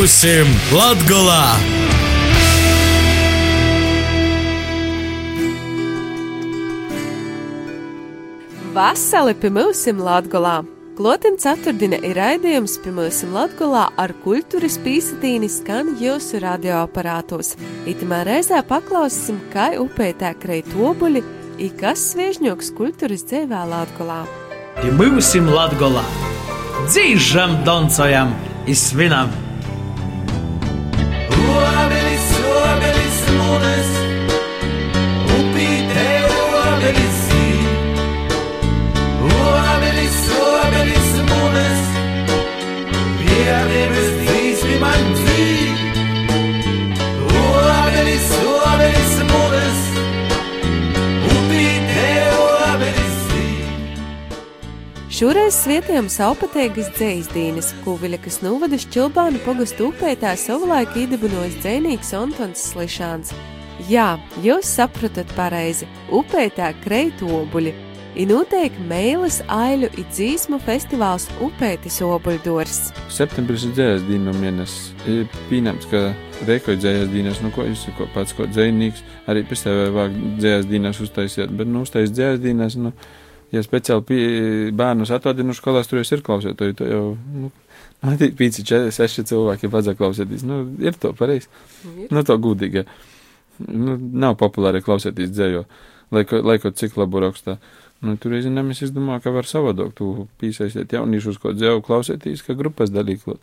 [0.00, 1.58] Būsim Latgolā!
[8.72, 10.54] Vasali pie mums Latgolā!
[10.96, 17.52] Klotim ceturtdiena ir raidījums pie mums Latgolā ar kultūras pīsatīni skan jūsu radioaparātos.
[17.84, 21.20] Itamā reizē paklausīsim, kā upē tēk reit obuļi,
[21.60, 24.22] i kas sviežņoks kultūras dzēvē Latgolā.
[24.80, 26.08] Pie mums Latgolā!
[26.88, 28.32] Dzīžam, doncojam,
[28.64, 29.28] izsvinam!
[29.28, 29.49] Obelis,
[55.20, 63.34] Šoreiz svietējam saupatēgas dzējas kuviļa, kas novada šķilbānu pogastu upētā savulaik īdibinojas dzēnīgs Antons Slišāns.
[63.90, 67.74] Jā, jūs sapratat pareizi, upētā kreitu obuļi.
[68.16, 72.82] I notiek mēlis aiļu i dzīsmu festivāls Upētis obuļdors.
[73.12, 74.90] Septembris ir dzējas dienu mēnesis.
[75.04, 76.06] Ir pieņemts, ka
[76.48, 80.70] reikoja dzējas dienas, nu ko jūs ko pats ko dzējnīgs, arī pēc tev vajag dzējas
[80.72, 82.96] dienas uztaisiet, bet nu uztais dzējas dienas, nu,
[83.52, 84.22] ja speciāli pie,
[84.76, 87.50] bērnus atvadinu skolās, tur jau ir klausētoji, to jau, nu,
[88.04, 91.50] nu, tik pīci, četri, seši cilvēki, ja vajadzētu klausēties, nu, ir to pareizi,
[92.10, 92.86] nu, to gudīgi,
[93.68, 95.64] nu, nav populāri klausēties dzējo,
[96.14, 97.58] lai, ko- lai kaut cik labu rakstā.
[98.00, 102.56] Nu, tur zinām, es izdomāju, ka var savādāk tu piesaistīt jauniešus, ko dzēvu klausēties, ka
[102.56, 103.42] grupas dalīklot.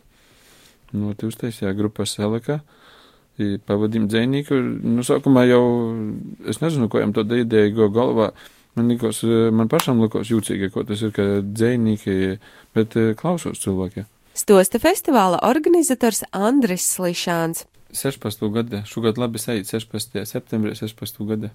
[0.96, 2.58] Nu, tu uztaisīja grupas Seleka,
[3.38, 5.62] i pavadīju dzēnīku, nu, sākumā jau,
[6.50, 8.32] es nezinu, ko jām to ideja go galvā,
[8.78, 12.38] man likos, eh, man pašam likos jūtīgi, ko tas ir, ka dzēnīki,
[12.78, 14.06] bet eh, klausos cilvēki.
[14.38, 17.64] Stosta festivāla organizators Andris Slišāns.
[17.96, 18.44] 16.
[18.52, 20.22] gada, šogad labi sajūt 16.
[20.28, 21.24] septembrī 16.
[21.26, 21.50] gada.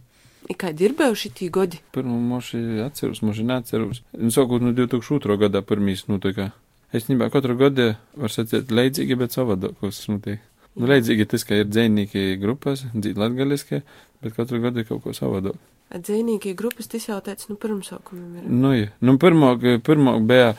[0.52, 1.80] I kādi ir bijuši tie gadi?
[1.96, 4.02] Pirmā moši atceros, moši neatceros.
[4.18, 5.38] Nu, sākot no 2002.
[5.46, 6.50] gadā pirmīs notika.
[6.94, 10.44] Es nebā katru gadu var sacīt leidzīgi, bet savādākos notiek.
[10.76, 13.84] Nu, leidzīgi tas, ka ir dzēnīgi grupas, dzīt latgaliski,
[14.26, 15.56] bet katru gadu ir kaut ko savādāk.
[15.94, 18.46] Dzīvnieki grupas tas jau teica, nu pirmsākumiem ir.
[18.50, 18.90] Nu, jā.
[19.06, 19.54] nu pirmā,
[19.86, 20.54] pirmā bija,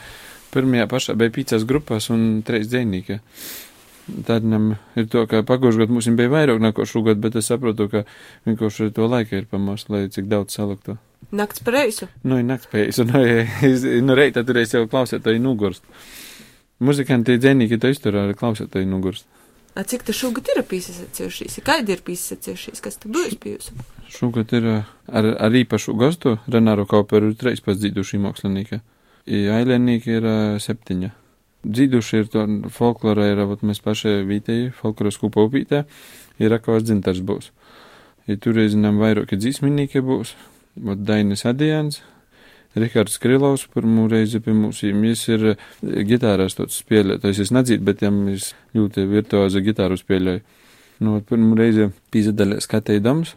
[0.55, 3.19] pirmajā pašā bija pīcās grupas un trīs dzēnīgi.
[4.29, 7.89] Tad nam ir to, ka pagājušajā gadā mums bija vairāk nekā šogad, bet es saprotu,
[7.91, 8.05] ka
[8.47, 10.99] vienkārši to laika ir pamās, lai cik daudz saliktu.
[11.35, 12.07] Nakts par reisu.
[12.23, 13.23] Nu, ir naktspējas, un nu,
[14.07, 15.83] nu reitā tur es jau klausētāju nugurst.
[16.85, 19.27] Muzikanti dzēnīgi to izturā klausētāju nugurst.
[19.75, 21.59] Cik tas šogad ir pīsasacījušies?
[21.67, 22.83] Kādi ir pīsasacījušies?
[22.83, 23.75] Kas te būs bijusi?
[24.15, 24.77] Šogad ir ā,
[25.11, 28.79] ar, ar īpašu gastu Renāru Kauperu ir treis pats dzīduši mākslinieki.
[29.27, 31.11] I ailenīgi ir ā, septiņa.
[31.67, 35.83] Dzīduši ir to folklorā, ir vat mēs paši vītēji, folkloras kūpa upītē,
[36.39, 37.51] ir akvās dzintars būs.
[38.31, 40.37] I tur zinām, vairāki dzīsminīgi būs,
[40.87, 42.03] vat Dainis Adijans,
[42.75, 45.63] Rihards Krilovs pirmo reizi pie mums, viņš ir eh,
[46.11, 48.43] ģitāras tāds spēlētājs, es nedzīt, bet jam ir
[48.75, 50.43] ļoti virtuoza ģitāru spēlēja.
[51.05, 53.35] Nu, pirmo reizi pīzadalē skatīdams,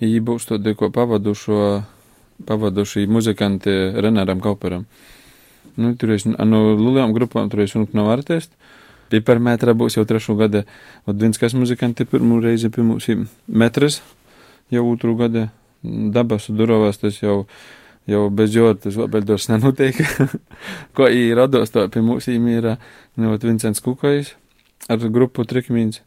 [0.00, 1.82] Viņi būs to ko pavadušo,
[2.48, 4.86] pavaduši muzikanti Renāram Kauperam.
[5.76, 8.50] Nu, tur es no lielām grupām, tur es runāju no artist.
[9.12, 10.64] Pipermetra būs jau trešo gada,
[11.04, 14.00] un viens kas muzikanti pirmo reizi pie mums ir metras,
[14.72, 15.50] jau otru gada.
[15.82, 17.44] Dabas durovās tas jau,
[18.10, 20.00] jau bez jotas, vēl dos nenotiek.
[20.96, 22.74] ko ir rados to pie mums ir,
[23.16, 24.34] nu, Vincents Kukais
[24.90, 26.02] ar grupu Trikmīns.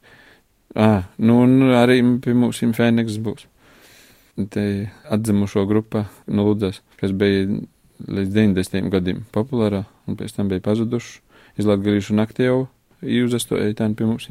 [0.76, 3.48] Ah, nu, un arī pie mums ir Fēniks būs
[4.50, 7.46] te atzimušo grupa no Lūdzes, kas bija
[8.04, 8.90] līdz 90.
[8.94, 11.22] gadiem populārā, un pēc tam bija pazuduši.
[11.62, 12.64] Izlatgalīšu naktī jau
[13.06, 14.26] jūzastoja tā pie mums.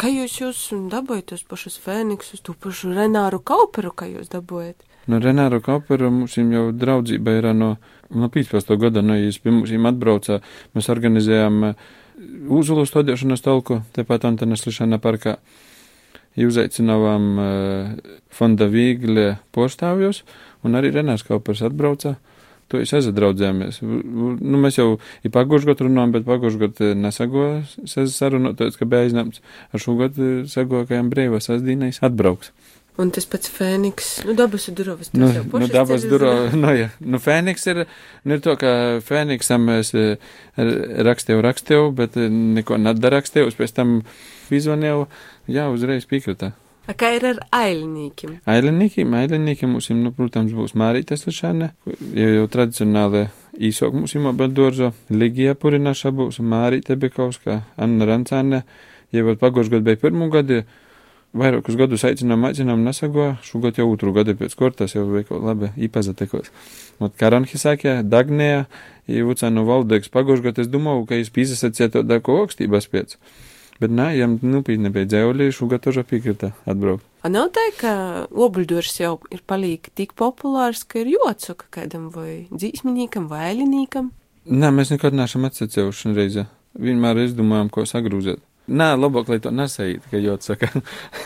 [0.00, 0.60] Kā jūs jūs
[0.92, 4.84] dabūjat tos pašus Fēniksus, to pašu Renāru Kauperu, kā jūs dabūjat?
[5.10, 7.72] No Renāra Kaupera mums jau draudzība ir no,
[8.14, 8.76] no 15.
[8.78, 10.38] gada, no jūs pie mums atbraucā,
[10.76, 11.74] mēs organizējām
[12.52, 15.38] Uzulu stādīšanas talku, tepat Antanas Lišana parkā.
[16.40, 20.20] Uzaicinājām uh, fonda Vīgļa postāvjus,
[20.64, 22.18] un arī Renārs Kaupers atbrauca.
[22.70, 23.80] To es aizdraudzējāmies.
[23.82, 29.42] Nu, mēs jau ir pagājušajā gadā runājām, bet pagājušajā gadā nesagoja sarunot, ka bija aizņemts.
[29.74, 32.52] Ar šo gadu sagoja, ka jām brīvās asdīnais atbrauks.
[33.00, 35.12] Un tas pats Fēniks, nu dabas durovas.
[35.16, 36.88] Nu, nu dabas durovas, nu jā.
[37.00, 37.84] Nu, Fēniks ir,
[38.28, 38.72] nu ir to, ka
[39.06, 44.00] Fēniksam es eh, rakstīju, rakstīju, bet eh, neko nedarakstīju, pēc tam
[44.52, 45.06] izvanīju,
[45.50, 46.52] jā, uzreiz piekritā.
[46.90, 48.40] A kā ir ar ailinīkiem?
[48.50, 53.28] Ailinīkiem, ailinīkiem mums, nu, protams, būs Mārītas Lišana, jau, jau tradicionāli
[53.70, 58.64] īsāk mums ir Baldorzo, Ligija Purinaša būs, Mārīta Bekauska, Anna Rancāne,
[59.10, 60.62] Ja vēl pagājušajā gadā bija pirmo gadu,
[61.36, 66.50] vairākus gadus aicinām, aicinām, nesagoja, šogad jau otru gadu pēc kortas jau kaut labi īpazatekos.
[67.00, 68.64] Ot Karanhisākē, Dagnējā,
[69.10, 73.16] Ivucānu valdēks pagājušajā gadā es domāju, ka es pīzasacīju to dako augstības pēc.
[73.80, 77.06] Bet nē, jām nupītni bija dzēvulī, šogad tožā piekrita atbraukt.
[77.24, 77.92] A nav tā, ka
[78.28, 84.12] obuļdurs jau ir palīgi tik populārs, ka ir jocoka kādam vai dzīsminīkam vai ailinīkam.
[84.50, 86.46] Nē, mēs nekad neesam atsacējuši reizi.
[86.80, 88.44] Vienmēr izdomājam, ko sagrūzēt.
[88.70, 90.68] Nē, labāk, lai to nesējīt, ka jau saka.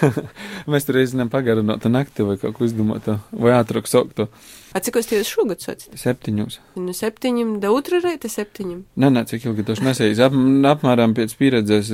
[0.71, 4.29] mēs tur reizēm pagarinot nakti vai kaut ko izdomāt, vai ātrāk soktu.
[4.75, 5.93] A cik jūs šogad sacīt?
[6.01, 6.57] Septiņus.
[6.81, 8.81] Nu, septiņiem, da otra reita septiņiem.
[8.99, 10.23] Nē, nē, cik ilgi tas nesējis.
[10.25, 10.39] Ap,
[10.73, 11.93] apmēram pēc pieredzes,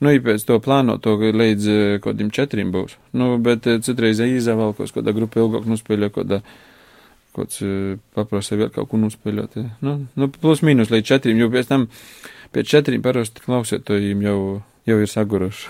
[0.00, 1.68] nu, ja pēc to plāno to līdz
[2.00, 2.96] kaut kādiem četriem būs.
[3.14, 6.40] Nu, bet citreiz īzavalkos, kādā grupa ilgāk nuspēļo, kādā
[7.36, 7.60] kāds
[8.16, 9.60] paprasa vēl kaut ko nuspēļot.
[9.84, 11.84] Nu, nu, plus mīnus līdz četriem, jo pēc tam
[12.56, 14.38] pēc četriem parasti klausētojiem jau
[14.86, 15.68] jau ir saguruši.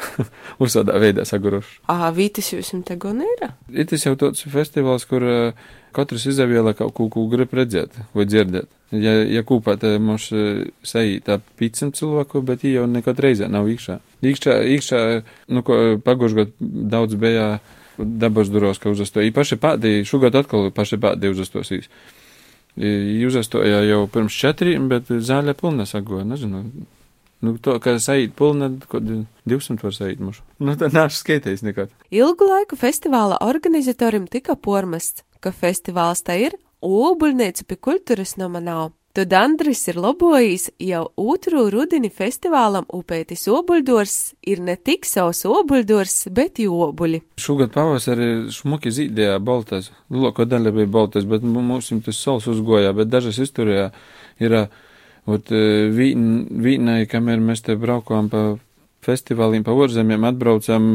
[0.62, 1.80] Uzsādā veidā saguruši.
[1.92, 3.48] Ā, Vītis jums te gan ir?
[3.88, 5.24] Tas jau tāds festivāls, kur
[5.96, 8.68] katrs izvēlē kaut ko, ko grib redzēt vai dzirdēt.
[8.94, 10.28] Ja, ja kūpā te mums
[10.86, 13.96] saītā pīcim cilvēku, bet jau nekad reizē nav īkšā.
[14.26, 15.00] Īkšā, īkšā,
[15.50, 17.56] nu, ko pagušgot daudz bija
[17.98, 19.32] dabas duros, ka uzastoja.
[19.34, 21.88] Paši pādi, šogad atkal paši pādi uzastosīs.
[22.76, 26.62] Uzastoja jau pirms četriem, bet zāle pilna sagoja, nezinu.
[27.46, 30.42] Nu, to, ka saīt pulna, ko 200 var saīt mušu.
[30.58, 31.92] Nu, tad nāšu skaitējis nekad.
[32.10, 38.94] Ilgu laiku festivāla organizatorim tika pormasts, ka festivāls tā ir, obuļnieci pie kultūras nama nav.
[39.16, 46.16] Tad Andris ir lobojis jau otru rudini festivālam Upētis obuļdors ir ne tik savs obuļdors,
[46.36, 47.22] bet jobuļi.
[47.40, 53.08] Šogad pavasarī šmuki zīdējā baltas, loko daļa bija baltas, bet mums tas sols uzgojā, bet
[53.14, 53.92] dažas izturējā
[54.42, 54.58] ir.
[54.66, 54.82] Uh,
[55.26, 58.42] Ot, vīnai, kamēr mēs te braukām pa
[59.06, 60.86] festivāliem, pa orzemiem, atbraucām,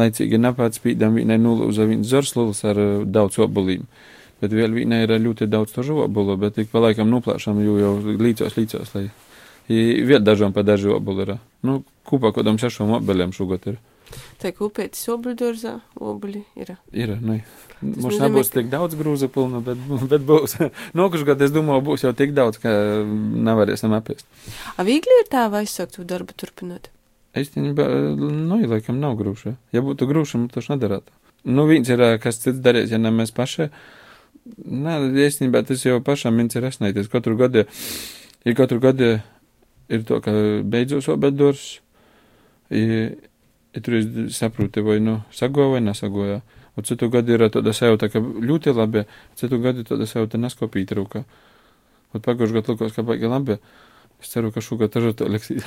[0.00, 3.86] laicīgi napāts spīdām, vīnai nulūza viens zorsluls ar daudz obulīm.
[4.40, 7.94] Bet vēl vīnai ir ļoti daudz to žobulu, bet tik pa laikam nuplāšam, jo jau
[8.00, 9.08] līdzos, līdzos, lai
[9.68, 11.34] viet dažām pa dažu obulu ir.
[11.62, 13.80] Nu, kūpā kodam sešām obelēm šogad ir.
[14.40, 16.74] Tā kūpētis obuļdārzā, obuļi ir.
[16.96, 17.40] Ir, nu.
[17.80, 19.80] Mums nebūs tik daudz grūza pilna, bet,
[20.10, 20.56] bet būs.
[20.98, 22.72] Nokuši gadu, es domāju, būs jau tik daudz, ka
[23.04, 24.26] nevarēsim apēst.
[24.76, 26.90] A viegli ir tā vai sākt to darbu turpināt?
[27.36, 27.86] Īstenībā,
[28.18, 29.54] nu, laikam nav grūša.
[29.76, 31.14] Ja būtu grūša, mums tas nedarētu.
[31.48, 33.70] Nu, viens ir, kas cits darīs, ja ne mēs paši.
[34.66, 34.96] Nē,
[35.28, 37.08] īstenībā tas jau pašam viens ir esnēties.
[37.12, 37.64] Katru gadu,
[38.44, 39.12] ja katru gadu
[39.90, 40.34] ir to, ka
[40.68, 41.78] beidzos obeddors,
[42.72, 43.08] ja,
[43.74, 46.40] ja tur es saprotu, vai nu sagoja vai nesagoja.
[46.78, 49.04] Un citu gadu ir tāda sajūta, ka ļoti labi,
[49.38, 51.24] citu gadu tāda sajūta neskopīt rūkā.
[52.14, 53.58] Un pagājušajā gadā likās, ka baigi labi.
[54.20, 55.66] Es ceru, ka šogad arī tā liksīs.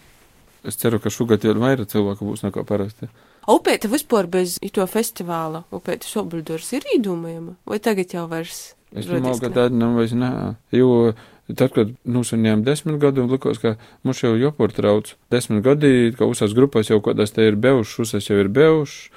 [0.68, 3.10] es ceru, ka šogad jau vairāk cilvēku būs nekā parasti.
[3.50, 8.74] Upēta vispār bez to festivāla, upēta sobuļdors ir īdūmējama, vai tagad jau vairs?
[8.90, 10.30] Es domāju, ka tāda nav vairs nē,
[10.74, 11.12] jo
[11.56, 13.74] tad, kad nosanījām desmit gadu, likās, ka
[14.06, 15.14] mums jau jopur trauc.
[15.32, 19.10] Desmit gadi, ka uzsās grupās jau kādās te ir bevušas, uzsās jau ir bevušas,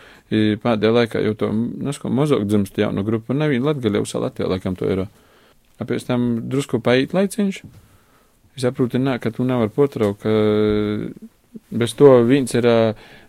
[0.64, 4.90] pēdējā laikā jau to, nesko, mazāk dzimst jaunu grupu, nevienu latgaļu jau Latvijā laikam to
[4.90, 5.06] ir.
[5.84, 7.64] Pēc tam drusku paiet laiciņš.
[8.54, 10.32] Es saprotu, nē, ka tu nevar potraukt, ka
[11.74, 12.68] bez to viens ir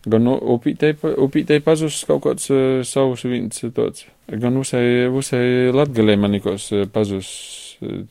[0.05, 2.51] gan upītei, upītei pazus kaut kāds
[2.89, 7.31] savus viens tāds, gan usai, usai latgaļai manikos pazus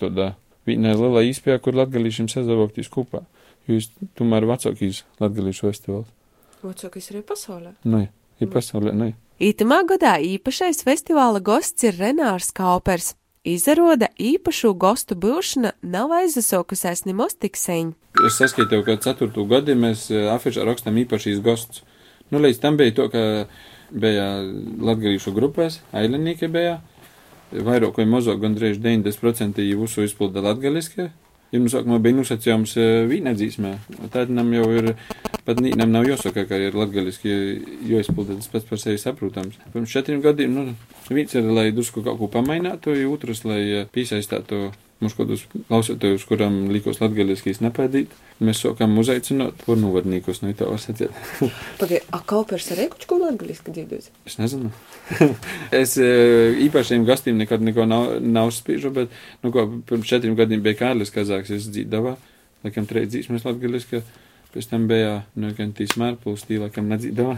[0.01, 0.33] tādā
[0.67, 3.23] vienā lielā īspējā, kur latgalīšiem sazavoktīs kopā.
[3.69, 3.89] Jūs
[4.19, 6.09] tomēr vecākīs latgalīšu festivāls.
[6.63, 7.75] Vecākais arī pasaulē?
[7.87, 8.05] Nē.
[8.41, 9.13] Ir pasaulē, ne.
[9.43, 13.13] Ītamā gadā īpašais festivāla gosts ir Renārs Kaupers.
[13.43, 17.91] Izrāda īpašu gostu būšana nav aizasokusies nemaz tik sen.
[18.23, 19.31] Es saskaitīju, ka 4.
[19.49, 21.83] gadu mēs afišā rakstam īpašīs gostus.
[22.31, 23.23] Nu, līdz tam bija to, ka
[23.91, 24.27] bija
[24.79, 26.79] latgarīšu grupēs, ailenīki bija,
[27.53, 31.11] vairāk vai mazāk gandrīz 90% jūsu izpilda latgaliskie,
[31.53, 32.71] Jums sākumā bija nosacījums
[33.11, 33.75] vīnedzīsmē,
[34.13, 34.87] tad nam jau ir,
[35.45, 37.35] pat nīnam nav jāsaka, ka ir latgaliski
[37.91, 39.59] jāizpilda tas pats par sevi saprotams.
[39.69, 40.73] Pirms četriem gadiem, nu,
[41.13, 44.71] viens ir, lai drusku kaut ko pamainātu, otrs, lai piesaistātu
[45.03, 48.13] mums kādus klausītājus, kuram likos latgaliskīs nepēdīt.
[48.43, 51.13] Mēs sākam uzaicināt pornuvadnīkus, nu, tā var sacīt.
[51.79, 54.09] Pagaid, a kaupers arī kaut ko latgaliski dzīvos?
[54.29, 54.71] Es nezinu.
[55.81, 59.13] es īpašiem gastiem nekad neko nav, nav spīžu, bet,
[59.45, 62.17] nu, ko, pirms četriem gadiem bija Kārlis Kazāks, es dzīdavā,
[62.65, 64.01] laikam trīs dzīsmes latgaliski,
[64.55, 67.37] pēc tam bija, nu, gan tīs mērpuls, tī, laikam nedzīdavā.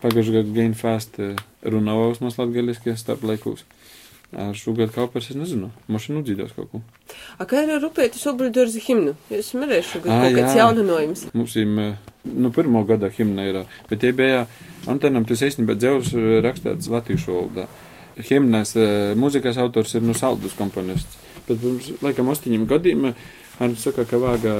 [0.00, 1.20] Pagājušajā gadā Gain Fast
[1.66, 3.66] runāvaus mums latgaliski starp laikūs.
[4.30, 5.72] Ar šogad kaupers es nezinu.
[5.90, 6.80] Mašīnu dzīdos kaut ko.
[7.34, 9.16] A, kā ir ar upētas obligātu himnu?
[9.32, 10.60] Jūs varēsiet šogad Ā, kaut kāds jā.
[10.60, 11.24] jauninājums.
[11.34, 11.72] Mums ir,
[12.30, 13.58] nu, pirmo gada himna ir,
[13.90, 14.44] bet tie bija
[14.90, 16.12] Antenam, tas īstenībā dzēvs
[16.46, 17.66] rakstīts latviešu valodā.
[18.28, 21.18] Himnas eh, mūzikas autors ir, nu, saldus komponists.
[21.48, 23.08] Bet pirms, laikam, astoņiem gadiem,
[23.58, 24.54] han saka, ka vāga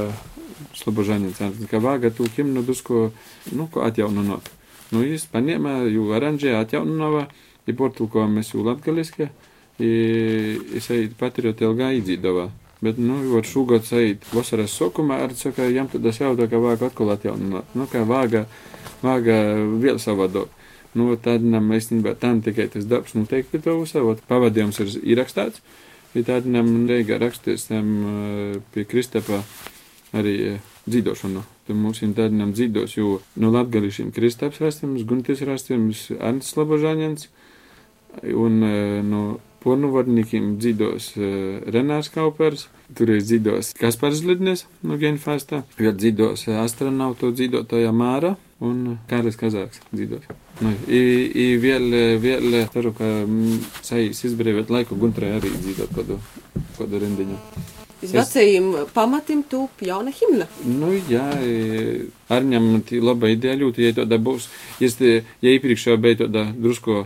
[0.81, 3.11] Slobožaņins, ka vāga tu himnu dusko,
[3.55, 4.51] nu, ko atjaunot.
[4.91, 7.29] Nu, jis paņēma, jū aranžē atjaunova,
[7.71, 9.29] i portulkojamies jū latgaliski,
[9.81, 12.49] sajūt patrioti ilgā iedzīdavā.
[12.81, 16.89] Bet, nu, var šogad sajūt vasaras sokumā, ar saka, jam tad es jautā, ka vāga
[16.89, 17.75] atkal atjaunot.
[17.77, 18.47] Nu, kā vāga,
[19.05, 19.37] vāga
[19.83, 20.49] vēl savādāk.
[20.97, 24.25] Nu, tad nam īstenībā tam tikai tas darbs noteikti to uzsavot.
[24.31, 25.61] Pavadījums ir ierakstāts,
[26.15, 27.93] bet tad nam reiga raksties tam
[28.75, 29.45] pie Kristapa
[30.17, 30.59] arī
[30.89, 31.45] dzīdošanu.
[31.69, 37.29] Tad mums ir tādi nam dzīdos, jo no latgališiem Kristaps rastams, Guntis rastams, Ants Slabožāņans
[38.35, 38.99] un eh,
[39.61, 46.47] no pornuvadniekiem dzīdos eh, Renārs Kaupers, tur ir dzīdos Kaspars Lidnes no Genfasta, vēl dzīdos
[46.49, 50.25] eh, astronautu dzīdotāja Māra un Kārlis Kazāks dzīdos.
[50.61, 51.01] Nu, i,
[51.33, 56.19] i vēl, vēl ceru, ka mm, saīs izbrīvēt laiku Guntrai arī dzīvot kādu,
[56.79, 57.39] kādu rindiņu.
[58.01, 60.47] Iz vecajiem pamatiem tūp jauna himna.
[60.65, 61.25] Nu, jā,
[62.33, 64.47] Arņam tī laba ideja ļoti, ja tāda būs,
[64.81, 67.05] ja, te- ja iepriekšā bija tāda drusko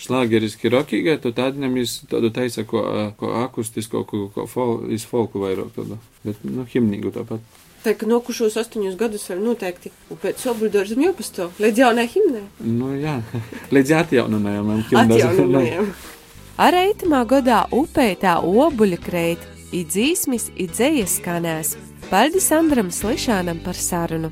[0.00, 2.84] šlāgeriski rokīga, tad tādņam jūs tādu taisa, ko,
[3.20, 5.98] ko akustisko, ko, ko fol, iz folku vairāk tādu.
[6.24, 7.44] Bet, nu, himnīgu tāpat.
[7.80, 12.42] Tā kā nokušos astoņus gadus vēl noteikti, un pēc obligātu ir jāpastāv līdz jaunai himnai.
[12.60, 13.20] Nu, jā,
[13.76, 14.82] līdz atjaunojumam.
[15.04, 15.92] Atjaunojumiem.
[16.64, 21.76] Ar eitamā godā upētā obuļa kreit, i dzīsmis, i dzējas skanēs.
[22.10, 24.28] Paldies Andram Slišanam par sarunu.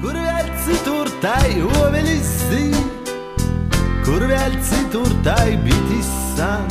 [0.00, 2.76] Kur vēl citur tai ovelis zin,
[4.08, 6.70] kur vēl citur tai bitis san,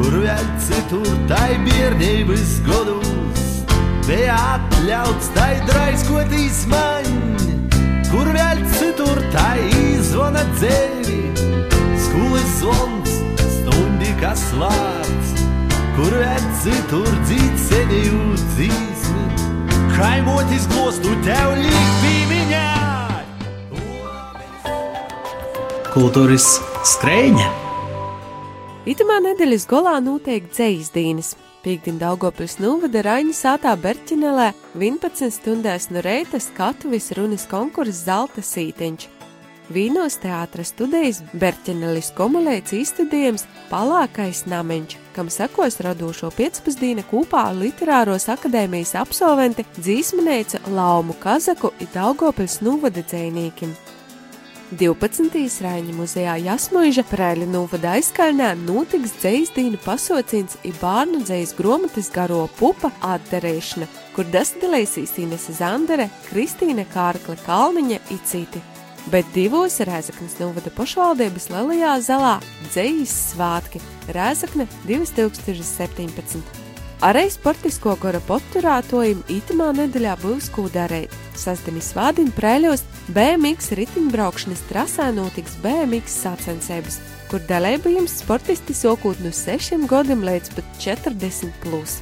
[0.00, 3.44] kur vēl citur tai biernības godus,
[4.08, 7.06] bija atļauts tai draiskoties man,
[8.10, 9.62] kur vēl citur tai
[10.10, 11.20] zvana dzēri,
[12.08, 13.14] skolas zvons,
[13.60, 15.46] stundi kas vārds,
[15.94, 19.28] kur vēl citur dzīt seniju dzīsmi.
[19.94, 21.90] Kaimotis glostu tev līk
[26.00, 26.44] Kultūras
[26.88, 27.46] skrejņa.
[28.88, 31.32] Itamā nedēļas golā noteikti dzējas dīnes.
[31.60, 34.46] Pīkdien Daugopils novada Raņa sātā Berķinelē
[34.80, 39.04] 11 stundās no reita skatuvis runas konkurss Zelta sīteņš.
[39.76, 48.96] Vīnos teātras studijas Berķinelis komulēts izstudījums Palākais nameņš, kam sekos radošo pēcpusdiena kopā Literāros akadēmijas
[49.04, 53.76] absolventi dzīsmanēca Laumu Kazaku i Daugopils novada dzēnīkim.
[54.70, 55.34] 12.
[55.64, 62.92] Rāņa muzejā Jasmuiža Prēļa novada aizkaļnē notiks dzēsdīnu pasaucīns i bārnu dzējas gromatas garo pupa
[63.02, 68.62] atdarēšana, kur dastilēsīs Inese Zandere, Kristīne Kārkle Kalniņa i citi.
[69.10, 72.36] Bet divos Rēzaknes novada pašvaldības lielajā zalā
[72.70, 73.82] dzējas svātki
[74.14, 76.60] Rēzakne 2017.
[77.00, 81.14] Arī sportisko gora poturētojiem itamā nedēļā būs ko darīt.
[81.32, 89.88] Sastāvdaļā svādiņa prēļos BMX riteņbraukšanas trasē notiks BMX sacensības, kur dalībījums sportisti sokūt no 6
[89.90, 91.50] gadiem līdz pat 40.
[91.64, 91.98] Plus.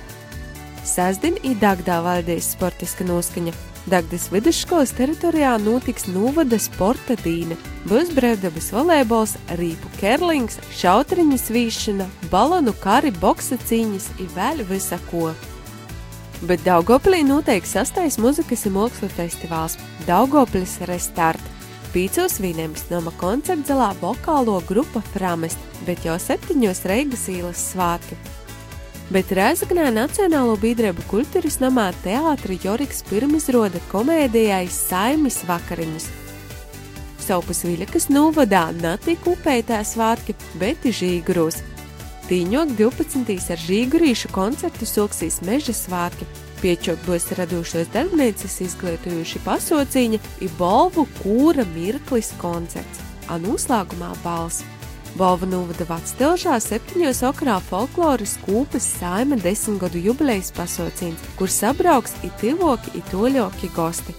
[0.88, 3.52] Sastāvdaļā ir Dagdā valdīs sportiska noskaņa.
[3.88, 7.56] Dagdas vidusskolas teritorijā notiks novada sporta dīna,
[7.88, 15.30] būs brīvdabas volejbols, rīpu kerlings, šautriņu svīšana, balonu kari, boksa cīņas un vēl visa ko.
[16.46, 19.74] Bet Daugopilī notiek sastais muzikas un mākslu festivāls
[20.06, 21.42] Daugopils Restart.
[21.90, 28.14] Pīcos vīnēms nama koncertzalā vokālo grupa Framest, bet jau septiņos Reigas īlas svātki.
[29.10, 36.06] Bet Rēzaknē Nacionālo biedrību kultūras namā teātri Joriks pirmizroda komēdijai Saimis vakariņas.
[37.24, 41.64] Saupus Viļakas novadā natika upētā svātki, bet žīguros.
[42.28, 43.36] Tīņok 12.
[43.54, 46.26] ar žīgurīšu koncertu soksīs meža svātki.
[46.60, 53.00] Piečok būs radošos darbnīcas izglītojuši pasaucīņa i bolvu kūra mirklis koncerts,
[53.32, 54.60] a noslēgumā balss.
[55.16, 62.92] Balva novada Vācijā septiņos okrā folkloras kūpas saima desmitgadu jubilejas pasaucījums, kur sabrauks it tivoki,
[63.00, 64.12] it toļoki gosti.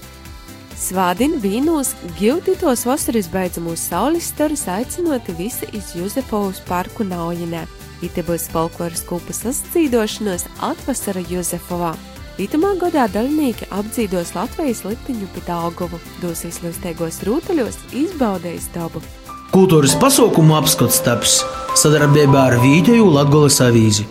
[0.80, 7.68] Svādina vīnos giltītos vasaras beidzamos saules starus aicinoti visi iz Juzefovas parku Naujinē.
[8.06, 11.96] Ite būs folkloras kūpas sascīdošanos atvasara Juzefovā.
[12.40, 19.04] Itamā gadā dalībnieki apdzīdos Latvijas litiņu pie Dāngovu, dosies līdzteigos rūtaļos, izbaudējis dabu.
[19.52, 21.42] Kultūras pasaukumu apskats taps
[21.80, 24.06] sadarbībā ar Vītēju Latgolas avīzi.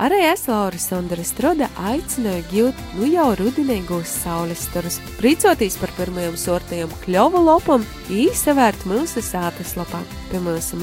[0.00, 6.38] Arī es, Laura Sondra Strode, aicināju gūt nu jau rudenīgos saules starus, prīcoties par pirmajām
[6.40, 10.00] sortajām kļuvu lopam, īsavērt mūsu sātas lapā
[10.32, 10.80] pie mūsu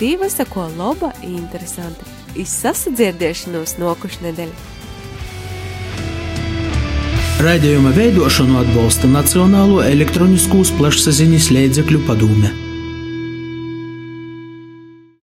[0.00, 2.06] Tīva sako laba interesanti.
[2.40, 4.54] Izsasadzirdēšanos nokušu nedēļu.
[7.44, 12.56] Raidījuma veidošanu atbalsta Nacionālo elektroniskos plašsaziņas līdzekļu padome.